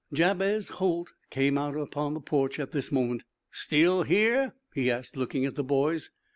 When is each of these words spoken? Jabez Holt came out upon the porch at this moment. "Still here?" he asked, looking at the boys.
Jabez 0.11 0.69
Holt 0.79 1.13
came 1.29 1.59
out 1.59 1.77
upon 1.77 2.15
the 2.15 2.19
porch 2.21 2.59
at 2.59 2.71
this 2.71 2.91
moment. 2.91 3.21
"Still 3.51 4.01
here?" 4.01 4.55
he 4.73 4.89
asked, 4.89 5.15
looking 5.15 5.45
at 5.45 5.53
the 5.53 5.63
boys. 5.63 6.09